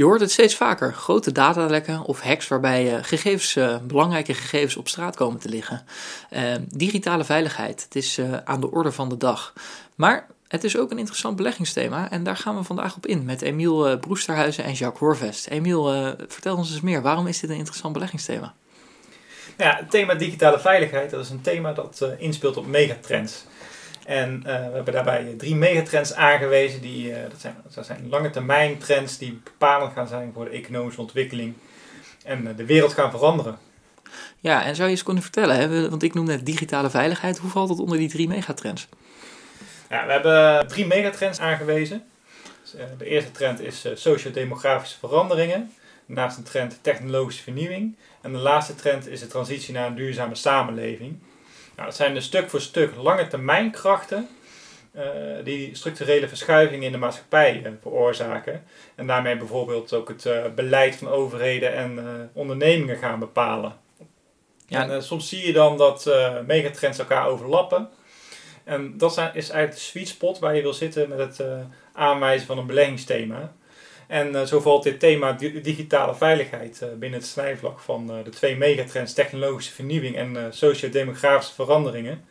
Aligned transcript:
Je 0.00 0.06
hoort 0.06 0.20
het 0.20 0.30
steeds 0.30 0.56
vaker, 0.56 0.92
grote 0.92 1.32
datalekken 1.32 2.02
of 2.02 2.20
hacks 2.20 2.48
waarbij 2.48 2.92
uh, 2.92 2.98
gegevens, 3.02 3.56
uh, 3.56 3.76
belangrijke 3.82 4.34
gegevens 4.34 4.76
op 4.76 4.88
straat 4.88 5.16
komen 5.16 5.40
te 5.40 5.48
liggen. 5.48 5.84
Uh, 6.30 6.54
digitale 6.68 7.24
veiligheid, 7.24 7.82
het 7.82 7.94
is 7.94 8.20
aan 8.44 8.60
de 8.60 8.70
orde 8.70 8.92
van 8.92 9.08
de 9.08 9.16
dag. 9.16 9.52
Maar 9.94 10.26
het 10.48 10.64
is 10.64 10.76
ook 10.76 10.90
een 10.90 10.98
interessant 10.98 11.36
beleggingsthema 11.36 12.10
en 12.10 12.22
daar 12.22 12.36
gaan 12.36 12.56
we 12.56 12.62
vandaag 12.62 12.96
op 12.96 13.06
in 13.06 13.24
met 13.24 13.42
Emiel 13.42 13.98
Broesterhuizen 13.98 14.64
en 14.64 14.72
Jacques 14.72 15.00
Horvest. 15.00 15.46
Emiel, 15.46 16.14
vertel 16.28 16.56
ons 16.56 16.70
eens 16.70 16.80
meer, 16.80 17.02
waarom 17.02 17.26
is 17.26 17.40
dit 17.40 17.50
een 17.50 17.56
interessant 17.56 17.92
beleggingsthema? 17.92 18.54
Ja, 19.56 19.76
het 19.76 19.90
thema 19.90 20.14
digitale 20.14 20.60
veiligheid, 20.60 21.10
dat 21.10 21.24
is 21.24 21.30
een 21.30 21.40
thema 21.40 21.72
dat 21.72 22.06
inspeelt 22.18 22.56
op 22.56 22.66
megatrends. 22.66 23.44
En 24.06 24.36
uh, 24.36 24.42
we 24.44 24.50
hebben 24.50 24.92
daarbij 24.92 25.34
drie 25.38 25.54
megatrends 25.54 26.14
aangewezen. 26.14 26.80
Die, 26.80 27.10
uh, 27.10 27.16
dat, 27.30 27.40
zijn, 27.40 27.56
dat 27.74 27.86
zijn 27.86 28.08
lange 28.08 28.30
termijn 28.30 28.78
trends 28.78 29.18
die 29.18 29.40
bepalend 29.44 29.92
gaan 29.92 30.08
zijn 30.08 30.30
voor 30.34 30.44
de 30.44 30.50
economische 30.50 31.00
ontwikkeling. 31.00 31.54
En 32.24 32.42
uh, 32.42 32.56
de 32.56 32.64
wereld 32.64 32.92
gaan 32.92 33.10
veranderen. 33.10 33.58
Ja, 34.40 34.64
en 34.64 34.74
zou 34.74 34.88
je 34.88 34.94
eens 34.94 35.02
kunnen 35.02 35.22
vertellen, 35.22 35.56
hè? 35.56 35.90
want 35.90 36.02
ik 36.02 36.14
noem 36.14 36.26
net 36.26 36.46
digitale 36.46 36.90
veiligheid. 36.90 37.38
Hoe 37.38 37.50
valt 37.50 37.68
dat 37.68 37.78
onder 37.78 37.98
die 37.98 38.08
drie 38.08 38.28
megatrends? 38.28 38.88
Ja, 39.90 40.06
we 40.06 40.12
hebben 40.12 40.68
drie 40.68 40.86
megatrends 40.86 41.40
aangewezen. 41.40 42.04
Dus, 42.62 42.74
de 42.98 43.04
eerste 43.04 43.30
trend 43.30 43.60
is 43.60 43.86
socio-demografische 43.94 44.98
veranderingen. 44.98 45.72
Daarnaast 46.06 46.36
een 46.36 46.42
trend 46.42 46.78
technologische 46.82 47.42
vernieuwing. 47.42 47.96
En 48.20 48.32
de 48.32 48.38
laatste 48.38 48.74
trend 48.74 49.08
is 49.08 49.20
de 49.20 49.26
transitie 49.26 49.74
naar 49.74 49.86
een 49.86 49.94
duurzame 49.94 50.34
samenleving. 50.34 51.18
Nou, 51.80 51.92
dat 51.92 52.00
zijn 52.00 52.14
de 52.14 52.20
stuk 52.20 52.50
voor 52.50 52.60
stuk 52.60 52.96
lange 52.96 53.26
termijn 53.26 53.70
krachten 53.70 54.28
uh, 54.96 55.02
die 55.44 55.74
structurele 55.74 56.28
verschuivingen 56.28 56.86
in 56.86 56.92
de 56.92 56.98
maatschappij 56.98 57.62
uh, 57.64 57.70
veroorzaken. 57.80 58.64
En 58.94 59.06
daarmee 59.06 59.36
bijvoorbeeld 59.36 59.92
ook 59.92 60.08
het 60.08 60.24
uh, 60.24 60.44
beleid 60.54 60.96
van 60.96 61.08
overheden 61.08 61.74
en 61.74 62.30
ondernemingen 62.32 62.96
gaan 62.96 63.18
bepalen. 63.18 63.76
Ja. 64.66 64.88
En 64.88 65.02
soms 65.02 65.28
zie 65.28 65.46
je 65.46 65.52
dan 65.52 65.76
dat 65.76 66.10
megatrends 66.46 66.98
elkaar 66.98 67.26
overlappen. 67.26 67.88
En 68.64 68.98
dat 68.98 69.14
zijn, 69.14 69.34
is 69.34 69.48
eigenlijk 69.48 69.80
de 69.80 69.86
sweet 69.86 70.08
spot 70.08 70.38
waar 70.38 70.56
je 70.56 70.62
wil 70.62 70.74
zitten 70.74 71.08
met 71.08 71.18
het 71.18 71.42
aanwijzen 71.92 72.46
van 72.46 72.58
een 72.58 72.66
beleggingsthema. 72.66 73.52
En 74.10 74.32
uh, 74.34 74.42
zo 74.42 74.60
valt 74.60 74.82
dit 74.82 75.00
thema 75.00 75.32
digitale 75.62 76.14
veiligheid 76.14 76.80
uh, 76.82 76.88
binnen 76.98 77.18
het 77.18 77.28
snijvlak 77.28 77.78
van 77.78 78.10
uh, 78.10 78.24
de 78.24 78.30
twee 78.30 78.56
megatrends 78.56 79.12
technologische 79.12 79.72
vernieuwing 79.72 80.16
en 80.16 80.36
socio-demografische 80.50 81.54
veranderingen. 81.54 82.24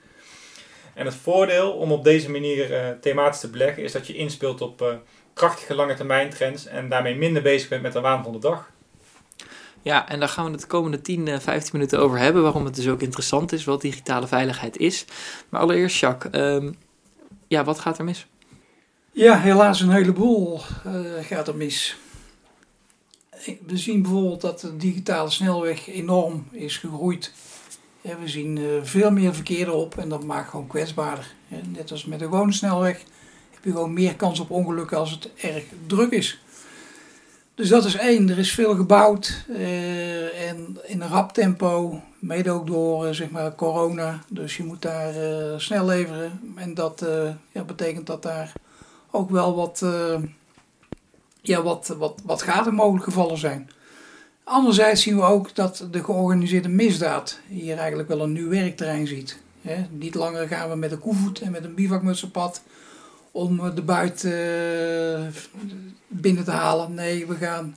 En 0.93 1.05
het 1.05 1.15
voordeel 1.15 1.71
om 1.71 1.91
op 1.91 2.03
deze 2.03 2.31
manier 2.31 2.97
thematisch 3.01 3.39
te 3.39 3.49
beleggen 3.49 3.83
is 3.83 3.91
dat 3.91 4.07
je 4.07 4.15
inspeelt 4.15 4.61
op 4.61 5.01
krachtige 5.33 5.75
lange 5.75 5.93
termijn 5.93 6.29
trends 6.29 6.65
en 6.65 6.89
daarmee 6.89 7.15
minder 7.15 7.41
bezig 7.41 7.69
bent 7.69 7.81
met 7.81 7.93
de 7.93 8.01
waan 8.01 8.23
van 8.23 8.31
de 8.31 8.39
dag. 8.39 8.71
Ja, 9.81 10.09
en 10.09 10.19
daar 10.19 10.29
gaan 10.29 10.45
we 10.45 10.51
het 10.51 10.61
de 10.61 10.67
komende 10.67 11.01
10, 11.01 11.41
15 11.41 11.69
minuten 11.73 11.99
over 11.99 12.17
hebben, 12.17 12.41
waarom 12.41 12.65
het 12.65 12.75
dus 12.75 12.87
ook 12.87 13.01
interessant 13.01 13.51
is 13.51 13.63
wat 13.63 13.81
digitale 13.81 14.27
veiligheid 14.27 14.77
is. 14.77 15.05
Maar 15.49 15.61
allereerst, 15.61 15.99
Jacques, 15.99 16.41
um, 16.41 16.75
ja, 17.47 17.63
wat 17.63 17.79
gaat 17.79 17.97
er 17.97 18.03
mis? 18.03 18.27
Ja, 19.11 19.39
helaas 19.39 19.81
een 19.81 19.91
heleboel 19.91 20.59
uh, 20.87 20.93
gaat 21.21 21.47
er 21.47 21.55
mis. 21.55 21.97
We 23.65 23.77
zien 23.77 24.01
bijvoorbeeld 24.01 24.41
dat 24.41 24.59
de 24.59 24.77
digitale 24.77 25.29
snelweg 25.29 25.87
enorm 25.87 26.47
is 26.51 26.77
gegroeid. 26.77 27.31
we 28.01 28.27
zien 28.27 28.57
uh, 28.57 28.83
veel 28.83 29.11
meer 29.11 29.33
verkeer 29.33 29.67
erop 29.67 29.97
en 29.97 30.09
dat 30.09 30.23
maakt 30.23 30.49
gewoon 30.49 30.67
kwetsbaarder. 30.67 31.33
Net 31.67 31.91
als 31.91 32.05
met 32.05 32.19
de 32.19 32.25
gewone 32.25 32.51
snelweg 32.51 32.97
heb 33.49 33.63
je 33.63 33.71
gewoon 33.71 33.93
meer 33.93 34.15
kans 34.15 34.39
op 34.39 34.51
ongelukken 34.51 34.97
als 34.97 35.11
het 35.11 35.29
erg 35.35 35.63
druk 35.87 36.11
is. 36.11 36.39
Dus 37.55 37.69
dat 37.69 37.85
is 37.85 37.95
één. 37.95 38.29
Er 38.29 38.37
is 38.37 38.53
veel 38.53 38.75
gebouwd 38.75 39.45
uh, 39.49 40.49
en 40.49 40.77
in 40.85 41.01
een 41.01 41.09
rap 41.09 41.33
tempo, 41.33 42.01
mede 42.19 42.51
ook 42.51 42.67
door 42.67 43.15
zeg 43.15 43.29
maar 43.29 43.55
corona. 43.55 44.23
Dus 44.27 44.57
je 44.57 44.63
moet 44.63 44.81
daar 44.81 45.13
snel 45.61 45.85
leveren 45.85 46.53
en 46.55 46.73
dat 46.73 47.05
ja, 47.51 47.63
betekent 47.63 48.07
dat 48.07 48.23
daar 48.23 48.53
ook 49.11 49.29
wel 49.29 49.55
wat, 49.55 49.81
uh, 49.83 50.15
ja, 51.41 51.61
wat, 51.61 51.95
wat, 51.97 52.21
wat 52.23 52.41
gaten 52.41 52.73
mogelijk 52.73 53.03
gevallen 53.03 53.37
zijn. 53.37 53.69
Anderzijds 54.43 55.01
zien 55.01 55.15
we 55.15 55.21
ook 55.21 55.55
dat 55.55 55.87
de 55.91 56.03
georganiseerde 56.03 56.69
misdaad 56.69 57.39
hier 57.47 57.77
eigenlijk 57.77 58.09
wel 58.09 58.21
een 58.21 58.31
nieuw 58.31 58.49
werkterrein 58.49 59.07
ziet. 59.07 59.39
niet 59.89 60.15
langer 60.15 60.47
gaan 60.47 60.69
we 60.69 60.75
met 60.75 60.91
een 60.91 60.99
koevoet 60.99 61.41
en 61.41 61.51
met 61.51 61.63
een 61.63 61.75
bivakmuts 61.75 62.23
op 62.23 62.31
pad 62.31 62.61
om 63.31 63.75
de 63.75 63.81
buit 63.81 64.23
uh, 64.23 65.27
binnen 66.07 66.43
te 66.43 66.51
halen. 66.51 66.93
Nee, 66.93 67.27
we 67.27 67.35
gaan 67.35 67.75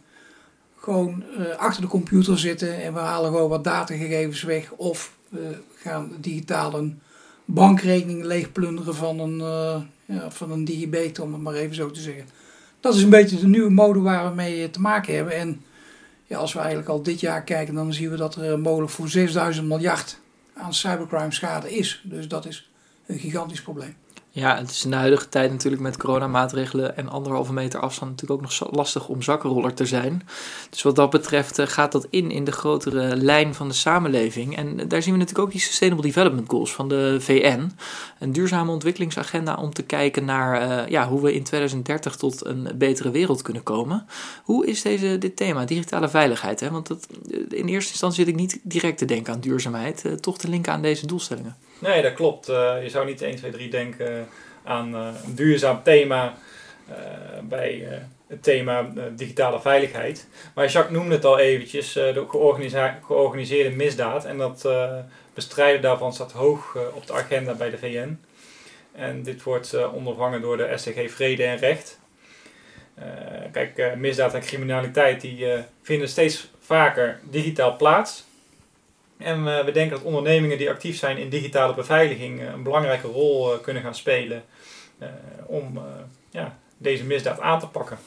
gewoon 0.78 1.24
uh, 1.38 1.56
achter 1.56 1.82
de 1.82 1.88
computer 1.88 2.38
zitten 2.38 2.82
en 2.82 2.94
we 2.94 3.00
halen 3.00 3.30
gewoon 3.30 3.48
wat 3.48 3.64
datagegevens 3.64 4.42
weg. 4.42 4.70
Of 4.70 5.12
we 5.28 5.58
gaan 5.76 6.10
digitaal 6.20 6.74
een 6.74 7.00
bankrekening 7.44 8.24
leegplunderen 8.24 8.94
van 8.94 9.18
een, 9.18 9.36
ja, 10.04 10.30
van 10.30 10.50
een 10.50 10.64
digibet, 10.64 11.18
om 11.18 11.32
het 11.32 11.42
maar 11.42 11.54
even 11.54 11.74
zo 11.74 11.90
te 11.90 12.00
zeggen. 12.00 12.24
Dat 12.80 12.94
is 12.94 13.02
een 13.02 13.10
beetje 13.10 13.40
de 13.40 13.48
nieuwe 13.48 13.70
mode 13.70 14.00
waar 14.00 14.28
we 14.28 14.34
mee 14.34 14.70
te 14.70 14.80
maken 14.80 15.14
hebben. 15.14 15.36
En 15.36 15.62
ja, 16.26 16.38
als 16.38 16.52
we 16.52 16.58
eigenlijk 16.58 16.88
al 16.88 17.02
dit 17.02 17.20
jaar 17.20 17.42
kijken, 17.42 17.74
dan 17.74 17.92
zien 17.92 18.10
we 18.10 18.16
dat 18.16 18.34
er 18.34 18.58
mogelijk 18.58 18.92
voor 18.92 19.08
6000 19.08 19.66
miljard 19.66 20.18
aan 20.54 20.74
cybercrime 20.74 21.32
schade 21.32 21.76
is. 21.76 22.02
Dus 22.04 22.28
dat 22.28 22.46
is 22.46 22.70
een 23.06 23.18
gigantisch 23.18 23.62
probleem. 23.62 23.96
Ja, 24.34 24.56
het 24.56 24.70
is 24.70 24.84
in 24.84 24.90
de 24.90 24.96
huidige 24.96 25.28
tijd 25.28 25.50
natuurlijk 25.50 25.82
met 25.82 25.96
coronamaatregelen 25.96 26.96
en 26.96 27.08
anderhalve 27.08 27.52
meter 27.52 27.80
afstand 27.80 28.10
natuurlijk 28.10 28.40
ook 28.40 28.48
nog 28.48 28.74
lastig 28.74 29.08
om 29.08 29.22
zakkenroller 29.22 29.74
te 29.74 29.86
zijn. 29.86 30.28
Dus 30.70 30.82
wat 30.82 30.96
dat 30.96 31.10
betreft 31.10 31.58
eh, 31.58 31.66
gaat 31.66 31.92
dat 31.92 32.06
in 32.10 32.30
in 32.30 32.44
de 32.44 32.52
grotere 32.52 33.16
lijn 33.16 33.54
van 33.54 33.68
de 33.68 33.74
samenleving. 33.74 34.56
En 34.56 34.88
daar 34.88 35.02
zien 35.02 35.12
we 35.12 35.18
natuurlijk 35.18 35.46
ook 35.46 35.52
die 35.52 35.60
Sustainable 35.60 36.06
Development 36.06 36.48
Goals 36.48 36.72
van 36.72 36.88
de 36.88 37.16
VN. 37.20 37.72
Een 38.18 38.32
duurzame 38.32 38.70
ontwikkelingsagenda 38.70 39.54
om 39.54 39.72
te 39.72 39.82
kijken 39.82 40.24
naar 40.24 40.62
uh, 40.62 40.88
ja, 40.88 41.08
hoe 41.08 41.22
we 41.22 41.34
in 41.34 41.42
2030 41.42 42.16
tot 42.16 42.44
een 42.44 42.68
betere 42.74 43.10
wereld 43.10 43.42
kunnen 43.42 43.62
komen. 43.62 44.06
Hoe 44.44 44.66
is 44.66 44.82
deze, 44.82 45.18
dit 45.18 45.36
thema, 45.36 45.64
digitale 45.64 46.08
veiligheid? 46.08 46.60
Hè? 46.60 46.70
Want 46.70 46.86
dat, 46.86 47.06
in 47.48 47.66
eerste 47.66 47.90
instantie 47.90 48.24
zit 48.24 48.34
ik 48.34 48.40
niet 48.40 48.60
direct 48.62 48.98
te 48.98 49.04
denken 49.04 49.32
aan 49.32 49.40
duurzaamheid, 49.40 50.04
toch 50.20 50.38
te 50.38 50.48
linken 50.48 50.72
aan 50.72 50.82
deze 50.82 51.06
doelstellingen. 51.06 51.56
Nee, 51.82 52.02
dat 52.02 52.14
klopt. 52.14 52.48
Uh, 52.48 52.82
je 52.82 52.88
zou 52.88 53.06
niet 53.06 53.22
1, 53.22 53.36
2, 53.36 53.50
3 53.50 53.70
denken 53.70 54.28
aan 54.64 54.94
uh, 54.94 55.08
een 55.26 55.34
duurzaam 55.34 55.82
thema 55.82 56.34
uh, 56.88 56.96
bij 57.42 57.88
het 58.26 58.42
thema 58.42 58.92
digitale 59.16 59.60
veiligheid. 59.60 60.28
Maar 60.54 60.68
Jacques 60.68 60.96
noemde 60.96 61.14
het 61.14 61.24
al 61.24 61.38
eventjes, 61.38 61.92
de 61.92 62.26
georganiseerde 63.06 63.70
misdaad. 63.70 64.24
En 64.24 64.38
dat 64.38 64.68
bestrijden 65.34 65.82
daarvan 65.82 66.12
staat 66.12 66.32
hoog 66.32 66.78
op 66.94 67.06
de 67.06 67.12
agenda 67.12 67.54
bij 67.54 67.70
de 67.70 67.78
VN. 67.78 68.20
En 68.92 69.22
dit 69.22 69.42
wordt 69.42 69.90
ondervangen 69.92 70.40
door 70.40 70.56
de 70.56 70.72
SDG 70.76 71.10
Vrede 71.10 71.44
en 71.44 71.58
Recht. 71.58 71.98
kijk, 73.52 73.96
misdaad 73.96 74.34
en 74.34 74.40
criminaliteit 74.40 75.20
die 75.20 75.46
vinden 75.82 76.08
steeds 76.08 76.50
vaker 76.60 77.20
digitaal 77.22 77.76
plaats. 77.76 78.24
En 79.24 79.38
uh, 79.38 79.64
we 79.64 79.72
denken 79.72 79.96
dat 79.96 80.06
ondernemingen 80.06 80.58
die 80.58 80.70
actief 80.70 80.98
zijn 80.98 81.18
in 81.18 81.28
digitale 81.28 81.74
beveiliging 81.74 82.40
uh, 82.40 82.46
een 82.46 82.62
belangrijke 82.62 83.06
rol 83.06 83.52
uh, 83.52 83.60
kunnen 83.62 83.82
gaan 83.82 83.94
spelen 83.94 84.42
om 85.46 85.80
ja, 86.30 86.58
deze 86.76 87.04
misdaad 87.04 87.40
aan 87.40 87.60
te 87.60 87.66
pakken. 87.66 87.98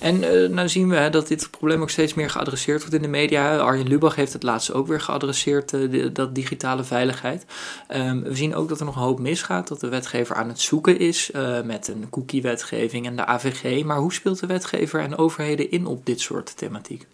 En 0.00 0.20
nou 0.54 0.68
zien 0.68 0.88
we 0.88 0.96
hè, 0.96 1.10
dat 1.10 1.28
dit 1.28 1.50
probleem 1.50 1.82
ook 1.82 1.90
steeds 1.90 2.14
meer 2.14 2.30
geadresseerd 2.30 2.80
wordt 2.80 2.94
in 2.94 3.02
de 3.02 3.08
media. 3.08 3.58
Arjen 3.58 3.88
Lubach 3.88 4.14
heeft 4.14 4.32
het 4.32 4.42
laatst 4.42 4.72
ook 4.72 4.86
weer 4.86 5.00
geadresseerd, 5.00 5.74
dat 6.14 6.34
digitale 6.34 6.84
veiligheid. 6.84 7.46
Um, 7.94 8.22
we 8.22 8.34
zien 8.34 8.54
ook 8.54 8.68
dat 8.68 8.78
er 8.78 8.84
nog 8.84 8.96
een 8.96 9.02
hoop 9.02 9.18
misgaat, 9.18 9.68
dat 9.68 9.80
de 9.80 9.88
wetgever 9.88 10.36
aan 10.36 10.48
het 10.48 10.60
zoeken 10.60 10.98
is 10.98 11.30
met 11.64 11.88
een 11.88 12.06
cookie-wetgeving 12.10 13.06
en 13.06 13.16
de 13.16 13.26
AVG. 13.26 13.84
Maar 13.84 13.98
hoe 13.98 14.12
speelt 14.12 14.40
de 14.40 14.46
wetgever 14.46 15.00
en 15.00 15.16
overheden 15.16 15.70
in 15.70 15.86
op 15.86 16.06
dit 16.06 16.20
soort 16.20 16.56
thematiek? 16.56 17.06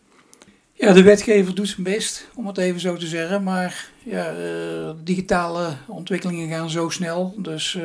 Ja, 0.79 0.93
de 0.93 1.03
wetgever 1.03 1.55
doet 1.55 1.69
zijn 1.69 1.83
best, 1.83 2.29
om 2.35 2.47
het 2.47 2.59
even 2.59 2.81
zo 2.81 2.97
te 2.97 3.07
zeggen. 3.07 3.43
Maar 3.43 3.91
ja, 4.03 4.35
uh, 4.35 4.91
digitale 5.05 5.77
ontwikkelingen 5.87 6.49
gaan 6.49 6.71
zo 6.71 6.89
snel. 6.89 7.35
Dus, 7.37 7.75
uh, 7.75 7.85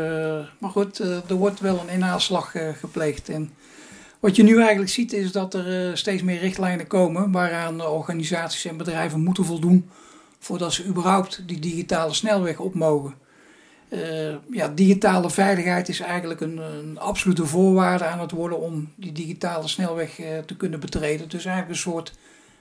maar 0.59 0.69
goed, 0.69 1.01
uh, 1.01 1.29
er 1.29 1.35
wordt 1.35 1.59
wel 1.59 1.79
een 1.79 1.93
inhaalslag 1.93 2.55
gepleegd. 2.79 3.29
En 3.29 3.51
wat 4.19 4.35
je 4.35 4.43
nu 4.43 4.57
eigenlijk 4.57 4.91
ziet 4.91 5.13
is 5.13 5.31
dat 5.31 5.53
er 5.53 5.97
steeds 5.97 6.23
meer 6.23 6.39
richtlijnen 6.39 6.87
komen 6.87 7.31
waaraan 7.31 7.85
organisaties 7.85 8.65
en 8.65 8.77
bedrijven 8.77 9.23
moeten 9.23 9.45
voldoen 9.45 9.89
voordat 10.39 10.73
ze 10.73 10.85
überhaupt 10.85 11.47
die 11.47 11.59
digitale 11.59 12.13
snelweg 12.13 12.59
op 12.59 12.73
mogen. 12.73 13.13
ja, 14.51 14.67
digitale 14.67 15.29
veiligheid 15.29 15.89
is 15.89 15.99
eigenlijk 15.99 16.41
een, 16.41 16.57
een, 16.57 16.99
absolute 16.99 17.45
voorwaarde 17.45 18.05
aan 18.05 18.19
het 18.19 18.31
worden 18.31 18.59
om 18.59 18.91
die 18.95 19.11
digitale 19.11 19.67
snelweg 19.67 20.15
te 20.45 20.55
kunnen 20.57 20.79
betreden. 20.79 21.29
Dus 21.29 21.45
eigenlijk 21.45 21.75
een 21.75 21.91
soort 21.91 22.13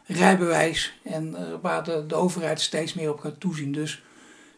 rijbewijs 0.06 0.92
en 1.02 1.28
uh, 1.30 1.38
waar 1.62 1.84
de, 1.84 2.04
de 2.06 2.14
overheid 2.14 2.60
steeds 2.60 2.94
meer 2.94 3.12
op 3.12 3.20
gaat 3.20 3.40
toezien. 3.40 3.72
Dus 3.72 4.02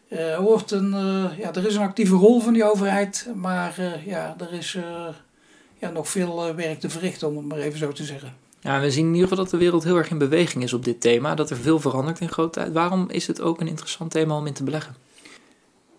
uh, 0.09 0.37
wordt 0.37 0.71
een, 0.71 0.93
uh, 0.93 1.37
ja, 1.37 1.53
er 1.53 1.65
is 1.65 1.75
een 1.75 1.81
actieve 1.81 2.15
rol 2.15 2.39
van 2.39 2.53
die 2.53 2.63
overheid, 2.63 3.29
maar 3.35 3.81
ja, 4.05 4.35
er 4.39 4.53
is 4.53 4.77
ja, 5.79 5.89
nog 5.89 6.09
veel 6.09 6.55
werk 6.55 6.79
te 6.79 6.89
verrichten, 6.89 7.27
om 7.27 7.37
het 7.37 7.45
maar 7.45 7.57
even 7.57 7.79
zo 7.79 7.91
te 7.91 8.03
zeggen. 8.03 8.33
Ja, 8.59 8.79
we 8.79 8.91
zien 8.91 9.05
in 9.05 9.13
ieder 9.13 9.27
geval 9.27 9.43
dat 9.43 9.53
de 9.53 9.59
wereld 9.59 9.83
heel 9.83 9.97
erg 9.97 10.09
in 10.09 10.17
beweging 10.17 10.63
is 10.63 10.73
op 10.73 10.83
dit 10.83 11.01
thema. 11.01 11.35
Dat 11.35 11.49
er 11.49 11.57
veel 11.57 11.79
verandert 11.79 12.19
in 12.19 12.29
grote 12.29 12.59
tijd. 12.59 12.73
Waarom 12.73 13.09
is 13.09 13.27
het 13.27 13.41
ook 13.41 13.61
een 13.61 13.67
interessant 13.67 14.11
thema 14.11 14.35
om 14.35 14.47
in 14.47 14.53
te 14.53 14.63
beleggen? 14.63 14.95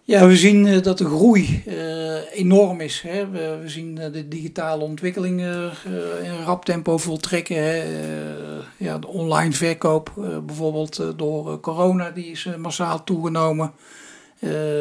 Ja, 0.06 0.26
we 0.26 0.36
zien 0.36 0.66
uh, 0.66 0.82
dat 0.82 0.98
de 0.98 1.04
groei 1.04 1.62
uh, 1.66 2.32
enorm 2.32 2.80
is. 2.80 3.02
We, 3.02 3.62
zien 3.64 3.98
uh, 4.00 4.12
de 4.12 4.28
digitale 4.28 4.82
ontwikkelingen 4.82 5.72
in 6.22 6.44
rap 6.44 6.64
tempo 6.64 6.98
voltrekken. 6.98 7.56
Ja, 8.76 8.98
de 8.98 9.06
online 9.06 9.52
verkoop, 9.52 10.12
bijvoorbeeld 10.46 11.02
door 11.16 11.60
corona, 11.60 12.10
die 12.10 12.30
is 12.30 12.48
massaal 12.58 13.04
toegenomen. 13.04 13.72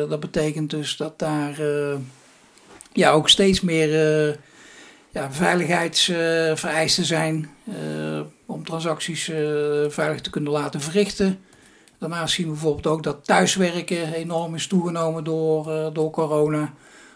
dat 0.10 0.20
betekent 0.20 0.70
dus 0.70 0.98
dat 0.98 1.20
daar 1.20 1.58
ja, 2.94 3.12
ook 3.12 3.30
steeds 3.30 3.62
meer 3.62 4.40
veiligheidsvereisten 5.30 7.06
zijn 7.06 7.50
om 8.46 8.66
transacties 8.66 9.32
veilig 9.88 10.22
te 10.22 10.30
kunnen 10.30 10.52
laten 10.52 10.82
verrichten. 10.82 11.40
Daarnaast 12.04 12.34
zien 12.34 12.46
we 12.46 12.52
bijvoorbeeld 12.52 12.88
ook 12.88 13.04
dat 13.04 13.26
thuiswerken 13.26 14.14
enorm 14.14 14.56
is 14.56 14.68
toegenomen 14.68 15.24
door, 15.24 15.68
uh, 15.68 15.88
door 15.94 16.12
corona. 16.12 16.74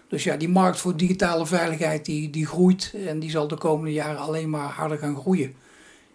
Dus 0.08 0.24
ja, 0.24 0.38
die 0.38 0.50
markt 0.50 0.80
voor 0.80 0.98
digitale 0.98 1.46
veiligheid 1.46 2.06
die, 2.06 2.30
die 2.30 2.46
groeit 2.46 2.94
en 3.06 3.20
die 3.20 3.30
zal 3.30 3.48
de 3.48 3.56
komende 3.56 3.94
jaren 3.94 4.18
alleen 4.18 4.50
maar 4.50 4.70
harder 4.70 4.98
gaan 4.98 5.16
groeien. 5.16 5.54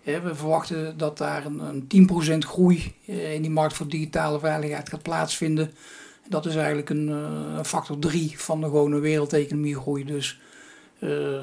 we 0.03 0.35
verwachten 0.35 0.99
dat 0.99 1.19
daar 1.19 1.47
een, 1.47 1.87
een 1.89 2.09
10% 2.35 2.39
groei 2.39 2.95
eh, 3.07 3.35
in 3.35 3.43
die 3.43 3.51
markt 3.51 3.75
voor 3.75 3.89
digitale 3.89 4.39
veiligheid 4.39 4.89
gaat 4.89 5.03
plaatsvinden. 5.03 5.73
Dat 6.29 6.47
is 6.47 6.55
eigenlijk 6.57 6.91
een, 6.91 7.09
eh, 7.09 7.65
factor 7.65 7.99
3 7.99 8.39
van 8.39 8.61
de 8.61 8.67
gewone 8.67 8.99
wereldeconomie 8.99 9.77
groei. 9.77 10.05
Dus 10.05 10.41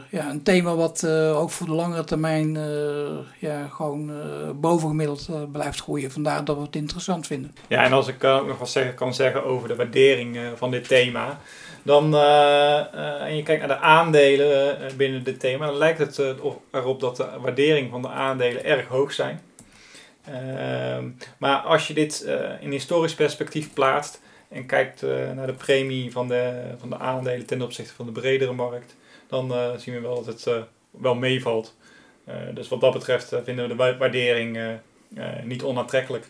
ja, 0.09 0.29
een 0.29 0.43
thema 0.43 0.75
wat 0.75 1.03
uh, 1.05 1.39
ook 1.39 1.49
voor 1.49 1.67
de 1.67 1.73
langere 1.73 2.03
termijn 2.03 2.55
uh, 2.55 3.17
ja, 3.39 3.67
gewoon 3.67 4.11
bovengemiddeld 4.55 5.29
blijft 5.51 5.81
groeien. 5.81 6.11
Vandaar 6.11 6.45
dat 6.45 6.55
we 6.55 6.61
het 6.61 6.75
interessant 6.75 7.27
vinden. 7.27 7.55
Ja, 7.67 7.83
en 7.83 7.93
als 7.93 8.07
ik 8.07 8.23
ook 8.23 8.47
nog 8.47 8.57
wat 8.57 8.69
zeggen, 8.69 8.93
kan 8.93 9.13
zeggen 9.13 9.43
over 9.43 9.67
de 9.67 9.75
waardering 9.75 10.37
van 10.55 10.71
dit 10.71 10.87
thema. 10.87 11.39
Dan, 11.83 12.15
en 12.15 13.35
je 13.35 13.43
kijkt 13.43 13.67
naar 13.67 13.77
de 13.77 13.83
aandelen 13.83 14.77
binnen 14.97 15.23
dit 15.23 15.39
thema, 15.39 15.65
dan 15.65 15.77
lijkt 15.77 15.99
het 15.99 16.17
erop 16.71 16.99
dat 16.99 17.15
de 17.17 17.27
waardering 17.41 17.91
van 17.91 18.01
de 18.01 18.09
aandelen 18.09 18.65
erg 18.65 18.87
hoog 18.87 19.11
zijn. 19.11 19.41
Ehm, 20.25 21.09
maar 21.37 21.57
als 21.57 21.87
je 21.87 21.93
dit 21.93 22.27
in 22.59 22.71
historisch 22.71 23.15
perspectief 23.15 23.73
plaatst 23.73 24.21
en 24.49 24.65
kijkt 24.65 25.01
naar 25.35 25.47
de 25.47 25.53
premie 25.53 26.11
van 26.11 26.27
de, 26.27 26.61
van 26.79 26.89
de 26.89 26.97
aandelen 26.97 27.45
ten 27.45 27.61
opzichte 27.61 27.93
van 27.93 28.05
de 28.05 28.11
bredere 28.11 28.53
markt, 28.53 28.95
dan 29.29 29.51
uh, 29.51 29.77
zien 29.77 29.93
we 29.93 29.99
wel 29.99 30.15
dat 30.15 30.25
het 30.25 30.45
uh, 30.47 30.61
wel 30.91 31.15
meevalt. 31.15 31.75
Uh, 32.27 32.35
dus 32.53 32.67
wat 32.67 32.81
dat 32.81 32.93
betreft 32.93 33.35
vinden 33.43 33.67
we 33.67 33.75
de 33.75 33.95
waardering 33.97 34.59
niet 35.43 35.63
onaantrekkelijk. 35.63 36.29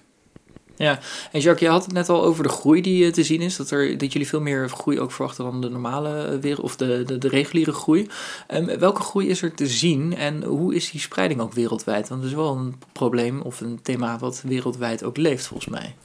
Ja, 0.75 0.99
en 1.31 1.39
Jacques, 1.39 1.67
je 1.67 1.73
had 1.73 1.83
het 1.85 1.93
net 1.93 2.09
al 2.09 2.23
over 2.23 2.43
de 2.43 2.49
groei 2.49 2.81
die 2.81 3.11
te 3.11 3.23
zien 3.23 3.41
is. 3.41 3.55
Dat, 3.55 3.71
er, 3.71 3.97
dat 3.97 4.13
jullie 4.13 4.27
veel 4.27 4.41
meer 4.41 4.69
groei 4.69 4.99
ook 4.99 5.11
verwachten 5.11 5.43
dan 5.43 5.61
de 5.61 5.69
normale 5.69 6.39
wereld 6.39 6.63
of 6.63 6.75
de, 6.75 7.03
de, 7.03 7.17
de 7.17 7.27
reguliere 7.27 7.71
groei. 7.71 8.07
Um, 8.47 8.79
welke 8.79 9.01
groei 9.01 9.29
is 9.29 9.41
er 9.41 9.53
te 9.55 9.67
zien 9.67 10.15
en 10.15 10.43
hoe 10.43 10.75
is 10.75 10.91
die 10.91 10.99
spreiding 10.99 11.41
ook 11.41 11.53
wereldwijd? 11.53 12.09
Want 12.09 12.21
dat 12.21 12.29
is 12.29 12.35
wel 12.35 12.55
een 12.55 12.81
probleem 12.91 13.41
of 13.41 13.61
een 13.61 13.81
thema 13.81 14.17
wat 14.17 14.41
wereldwijd 14.45 15.03
ook 15.03 15.17
leeft 15.17 15.47
volgens 15.47 15.69
mij. 15.69 15.95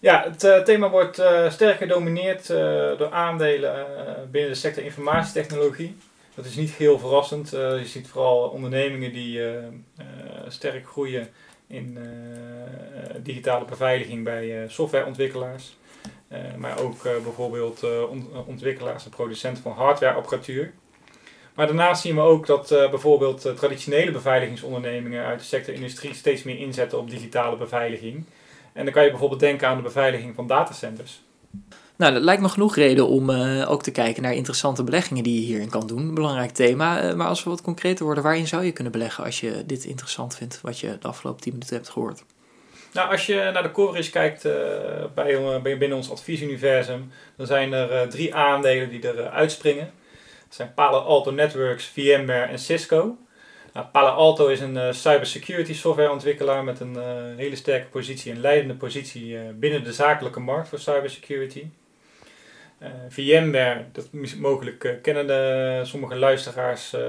Ja, 0.00 0.24
het 0.30 0.44
uh, 0.44 0.58
thema 0.58 0.90
wordt 0.90 1.18
uh, 1.18 1.50
sterk 1.50 1.76
gedomineerd 1.76 2.50
uh, 2.50 2.56
door 2.98 3.10
aandelen 3.10 3.86
binnen 4.30 4.50
de 4.50 4.56
sector 4.56 4.84
informatietechnologie. 4.84 5.96
Dat 6.38 6.46
is 6.46 6.56
niet 6.56 6.70
heel 6.70 6.98
verrassend. 6.98 7.54
Uh, 7.54 7.78
je 7.78 7.86
ziet 7.86 8.08
vooral 8.08 8.48
ondernemingen 8.48 9.12
die 9.12 9.38
uh, 9.38 9.52
uh, 9.54 9.64
sterk 10.48 10.86
groeien 10.86 11.28
in 11.66 11.98
digitale 13.22 13.64
beveiliging 13.64 14.24
bij 14.24 14.68
softwareontwikkelaars. 14.68 15.76
maar 16.56 16.80
ook 16.80 17.02
bijvoorbeeld 17.02 17.86
ontwikkelaars 18.46 19.04
en 19.04 19.10
producenten 19.10 19.62
van 19.62 19.72
hardwareapparatuur. 19.72 20.72
Maar 21.54 21.66
daarnaast 21.66 22.02
zien 22.02 22.14
we 22.14 22.20
ook 22.20 22.46
dat 22.46 22.68
bijvoorbeeld 22.68 23.56
traditionele 23.56 24.10
beveiligingsondernemingen 24.10 25.24
uit 25.24 25.38
de 25.38 25.44
sector 25.44 25.74
industrie 25.74 26.14
steeds 26.14 26.42
meer 26.42 26.58
inzetten 26.58 26.98
op 26.98 27.10
digitale 27.10 27.56
beveiliging. 27.56 28.24
En 28.72 28.84
dan 28.84 28.94
kan 28.94 29.04
je 29.04 29.10
bijvoorbeeld 29.10 29.40
denken 29.40 29.68
aan 29.68 29.76
de 29.76 29.82
beveiliging 29.82 30.34
van 30.34 30.46
datacenters. 30.46 31.22
Nou, 31.98 32.12
dat 32.12 32.22
lijkt 32.22 32.42
me 32.42 32.48
genoeg 32.48 32.76
reden 32.76 33.08
om 33.08 33.30
uh, 33.30 33.70
ook 33.70 33.82
te 33.82 33.90
kijken 33.90 34.22
naar 34.22 34.34
interessante 34.34 34.84
beleggingen 34.84 35.22
die 35.22 35.40
je 35.40 35.46
hierin 35.46 35.70
kan 35.70 35.86
doen. 35.86 36.14
Belangrijk 36.14 36.50
thema. 36.50 37.04
Uh, 37.04 37.14
maar 37.14 37.26
als 37.26 37.44
we 37.44 37.50
wat 37.50 37.62
concreter 37.62 38.04
worden, 38.04 38.22
waarin 38.22 38.46
zou 38.46 38.64
je 38.64 38.72
kunnen 38.72 38.92
beleggen 38.92 39.24
als 39.24 39.40
je 39.40 39.62
dit 39.66 39.84
interessant 39.84 40.36
vindt, 40.36 40.60
wat 40.60 40.80
je 40.80 40.98
de 41.00 41.08
afgelopen 41.08 41.42
10 41.42 41.52
minuten 41.52 41.76
hebt 41.76 41.88
gehoord? 41.88 42.24
Nou, 42.92 43.10
als 43.10 43.26
je 43.26 43.50
naar 43.52 43.62
de 43.62 43.70
coverage 43.70 44.10
kijkt 44.10 44.46
uh, 44.46 44.52
bij, 45.14 45.78
binnen 45.78 45.96
ons 45.96 46.10
adviesuniversum, 46.10 47.12
dan 47.36 47.46
zijn 47.46 47.72
er 47.72 48.08
drie 48.08 48.34
aandelen 48.34 48.90
die 48.90 49.08
er 49.08 49.28
uitspringen. 49.28 49.90
Dat 50.44 50.54
zijn 50.54 50.74
Palo 50.74 50.98
Alto 50.98 51.30
Networks, 51.30 51.84
VMware 51.84 52.46
en 52.46 52.58
Cisco. 52.58 53.16
Nou, 53.72 53.86
Palo 53.86 54.08
Alto 54.08 54.46
is 54.46 54.60
een 54.60 54.94
cybersecurity 54.94 55.74
softwareontwikkelaar 55.74 56.64
met 56.64 56.80
een 56.80 56.96
hele 57.36 57.56
sterke 57.56 57.88
positie, 57.88 58.32
een 58.32 58.40
leidende 58.40 58.74
positie 58.74 59.38
binnen 59.38 59.84
de 59.84 59.92
zakelijke 59.92 60.40
markt 60.40 60.68
voor 60.68 60.78
cybersecurity. 60.78 61.64
Uh, 62.82 62.88
VMware, 63.08 63.84
dat 63.92 64.08
mogelijk 64.38 64.84
uh, 64.84 64.92
kennen 65.02 65.26
de, 65.26 65.80
sommige 65.82 66.16
luisteraars 66.16 66.94
uh, 66.94 67.00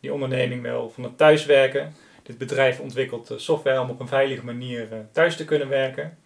die 0.00 0.12
onderneming 0.12 0.62
wel 0.62 0.90
van 0.90 1.04
het 1.04 1.18
thuiswerken. 1.18 1.94
Dit 2.22 2.38
bedrijf 2.38 2.80
ontwikkelt 2.80 3.32
software 3.36 3.80
om 3.80 3.90
op 3.90 4.00
een 4.00 4.08
veilige 4.08 4.44
manier 4.44 4.88
thuis 5.12 5.36
te 5.36 5.44
kunnen 5.44 5.68
werken. 5.68 6.18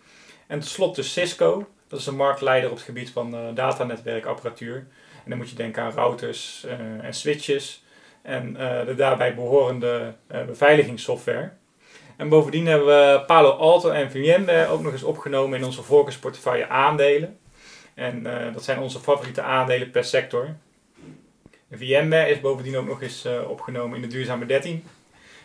En 0.46 0.60
tenslotte 0.60 1.02
Cisco, 1.02 1.68
dat 1.88 2.00
is 2.00 2.06
een 2.06 2.16
marktleider 2.16 2.70
op 2.70 2.76
het 2.76 2.84
gebied 2.84 3.10
van 3.10 3.54
datanetwerkapparatuur. 3.54 4.76
En 5.24 5.30
dan 5.30 5.38
moet 5.38 5.50
je 5.50 5.56
denken 5.56 5.82
aan 5.82 5.92
routers 5.92 6.66
en 7.00 7.14
switches 7.14 7.84
en 8.22 8.52
de 8.86 8.94
daarbij 8.96 9.34
behorende 9.34 10.14
beveiligingssoftware. 10.46 11.50
En 12.16 12.28
bovendien 12.28 12.66
hebben 12.66 12.86
we 12.86 13.24
Palo 13.26 13.50
Alto 13.50 13.90
en 13.90 14.10
VMware 14.10 14.68
ook 14.68 14.82
nog 14.82 14.92
eens 14.92 15.02
opgenomen 15.02 15.58
in 15.58 15.64
onze 15.64 15.82
voorkeursportefeuille 15.82 16.68
aandelen. 16.68 17.38
En 17.94 18.26
uh, 18.26 18.52
dat 18.52 18.64
zijn 18.64 18.78
onze 18.78 19.00
favoriete 19.00 19.42
aandelen 19.42 19.90
per 19.90 20.04
sector. 20.04 20.48
VMware 21.70 22.30
is 22.30 22.40
bovendien 22.40 22.76
ook 22.76 22.86
nog 22.86 23.02
eens 23.02 23.26
uh, 23.26 23.50
opgenomen 23.50 23.96
in 23.96 24.02
de 24.02 24.08
duurzame 24.08 24.46
13. 24.46 24.84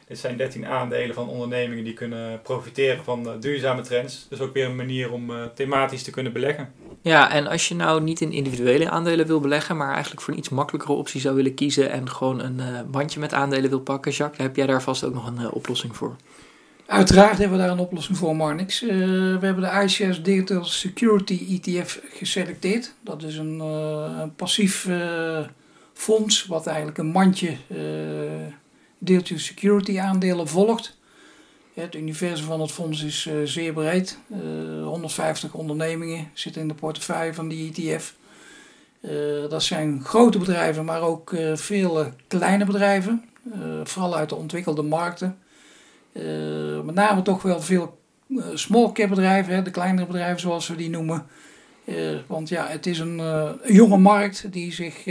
Dit 0.08 0.20
zijn 0.20 0.38
13 0.38 0.66
aandelen 0.66 1.16
van 1.16 1.30
ondernemingen 1.30 1.84
die 1.84 1.94
kunnen 1.94 2.42
profiteren 2.42 3.04
van 3.04 3.40
duurzame 3.40 3.82
trends. 3.82 4.26
Dus 4.30 4.40
ook 4.40 4.54
weer 4.54 4.66
een 4.66 4.76
manier 4.76 5.12
om 5.12 5.32
thematisch 5.54 6.04
te 6.04 6.12
kunnen 6.12 6.34
beleggen. 6.34 6.74
Ja, 7.02 7.32
en 7.32 7.48
als 7.48 7.68
je 7.68 7.76
nou 7.76 8.02
niet 8.02 8.22
in 8.22 8.32
individuele 8.32 8.90
aandelen 8.90 9.28
wil 9.28 9.40
beleggen, 9.40 9.78
maar 9.78 9.92
eigenlijk 9.92 10.22
voor 10.22 10.34
een 10.34 10.40
iets 10.40 10.50
makkelijkere 10.50 10.94
optie 10.94 11.22
zou 11.22 11.36
willen 11.36 11.54
kiezen 11.54 11.92
en 11.92 12.10
gewoon 12.10 12.40
een 12.40 12.92
bandje 12.92 13.20
met 13.20 13.34
aandelen 13.34 13.70
wil 13.70 13.82
pakken, 13.82 14.12
Jacques, 14.12 14.46
heb 14.46 14.56
jij 14.56 14.66
daar 14.66 14.82
vast 14.82 15.04
ook 15.04 15.14
nog 15.14 15.28
een 15.28 15.52
oplossing 15.52 15.96
voor? 15.96 16.16
Uiteraard 16.90 17.38
hebben 17.38 17.58
we 17.58 17.64
daar 17.64 17.72
een 17.72 17.80
oplossing 17.80 18.18
voor, 18.18 18.36
Marnix. 18.36 18.84
Uh, 18.84 18.90
we 19.40 19.46
hebben 19.46 19.64
de 19.64 19.84
iShares 19.84 20.24
Digital 20.24 20.64
Security 20.64 21.62
ETF 21.64 22.02
geselecteerd. 22.14 22.94
Dat 23.02 23.24
is 23.24 23.38
een, 23.38 23.60
een 23.60 24.36
passief 24.36 24.86
uh, 24.86 25.40
fonds 25.94 26.46
wat 26.46 26.68
eigenlijk 26.68 26.98
een 26.98 27.08
mandje 27.08 27.58
Digital 28.98 29.38
Security 29.38 30.00
aandelen 30.00 30.48
volgt. 30.48 30.98
Het 31.74 31.96
universum 31.96 32.46
van 32.46 32.62
het 32.62 32.72
fonds 32.72 33.04
is 33.04 33.30
zeer 33.44 33.74
breed. 33.74 34.18
150 34.84 35.54
ondernemingen 35.54 36.30
zitten 36.34 36.62
in 36.62 36.68
de 36.68 36.74
portefeuille 36.74 37.34
van 37.34 37.48
die 37.48 37.72
ETF. 37.72 38.16
dat 39.50 39.64
zijn 39.64 40.04
grote 40.04 40.38
bedrijven, 40.38 40.86
maar 40.86 41.02
ook 41.02 41.36
vele 41.54 42.14
kleine 42.28 42.66
bedrijven. 42.66 43.26
vooral 43.84 44.16
uit 44.16 44.30
de 44.30 44.36
ontwikkelde 44.36 44.84
markten. 44.84 45.38
Uh, 46.14 46.82
met 46.82 46.96
name 46.96 47.22
toch 47.22 47.42
wel 47.42 47.62
veel 47.62 48.00
uh, 48.28 48.46
small 48.54 48.92
cap 48.92 49.10
bedrijven, 49.10 49.54
hè, 49.54 49.62
de 49.62 49.72
kleinere 49.72 50.08
bedrijven 50.08 50.40
zoals 50.40 50.68
we 50.68 50.76
die 50.76 50.90
noemen. 50.90 51.26
Uh, 51.86 51.96
want 52.28 52.50
ja, 52.50 52.68
het 52.68 52.86
is 52.86 53.00
een, 53.00 53.20
een 53.20 53.74
jonge 53.74 53.98
markt 53.98 54.52
die 54.52 54.74
zich 54.74 55.04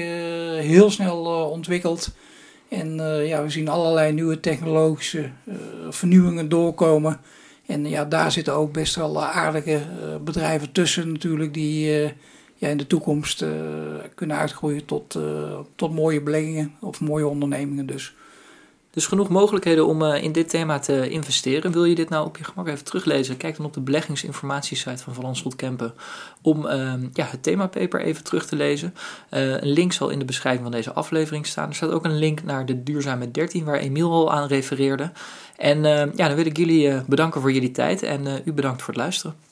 heel 0.62 0.90
snel 0.90 1.24
ontwikkelt. 1.50 2.10
En 2.68 2.94
ja, 3.26 3.42
we 3.42 3.50
zien 3.50 3.68
allerlei 3.68 4.12
nieuwe 4.12 4.40
technologische 4.40 5.30
vernieuwingen 5.90 6.48
doorkomen. 6.48 7.20
En 7.66 7.88
ja, 7.88 8.04
daar 8.04 8.32
zitten 8.32 8.54
ook 8.54 8.72
best 8.72 8.94
wel 8.94 9.24
aardige 9.24 9.80
bedrijven 10.24 10.72
tussen 10.72 11.12
natuurlijk 11.12 11.54
die 11.54 11.90
ja, 12.54 12.68
in 12.68 12.76
de 12.76 12.86
toekomst 12.86 13.44
kunnen 14.14 14.36
uitgroeien 14.36 14.84
tot, 14.84 15.18
tot 15.74 15.94
mooie 15.94 16.20
beleggingen 16.20 16.74
of 16.80 17.00
mooie 17.00 17.26
ondernemingen 17.26 17.86
dus. 17.86 18.14
Dus 18.98 19.06
genoeg 19.06 19.28
mogelijkheden 19.28 19.86
om 19.86 20.02
in 20.02 20.32
dit 20.32 20.48
thema 20.48 20.78
te 20.78 21.08
investeren. 21.08 21.72
Wil 21.72 21.84
je 21.84 21.94
dit 21.94 22.08
nou 22.08 22.26
op 22.26 22.36
je 22.36 22.44
gemak 22.44 22.66
even 22.66 22.84
teruglezen? 22.84 23.36
Kijk 23.36 23.56
dan 23.56 23.66
op 23.66 23.72
de 23.72 23.80
beleggingsinformatiesite 23.80 25.02
van 25.02 25.14
Van 25.14 25.24
Lanschot 25.24 25.56
Kempen 25.56 25.94
om 26.42 26.66
ehm, 26.66 27.08
ja, 27.12 27.24
het 27.24 27.42
themapaper 27.42 28.00
even 28.00 28.24
terug 28.24 28.46
te 28.46 28.56
lezen. 28.56 28.94
een 29.30 29.72
link 29.72 29.92
zal 29.92 30.08
in 30.08 30.18
de 30.18 30.24
beschrijving 30.24 30.62
van 30.62 30.72
deze 30.72 30.92
aflevering 30.92 31.46
staan. 31.46 31.68
Er 31.68 31.74
staat 31.74 31.90
ook 31.90 32.04
een 32.04 32.18
link 32.18 32.42
naar 32.42 32.66
de 32.66 32.82
Duurzame 32.82 33.30
13 33.30 33.64
waar 33.64 33.78
Emiel 33.78 34.12
al 34.12 34.32
aan 34.32 34.48
refereerde. 34.48 35.10
En 35.56 35.82
ja, 36.14 36.26
dan 36.28 36.34
wil 36.34 36.46
ik 36.46 36.56
jullie 36.56 37.02
bedanken 37.06 37.40
voor 37.40 37.52
jullie 37.52 37.70
tijd 37.70 38.02
en 38.02 38.42
u 38.44 38.52
bedankt 38.52 38.82
voor 38.82 38.94
het 38.94 39.02
luisteren. 39.02 39.47